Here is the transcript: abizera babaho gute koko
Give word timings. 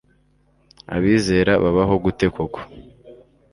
abizera 0.95 1.51
babaho 1.63 1.93
gute 2.03 2.27
koko 2.35 2.59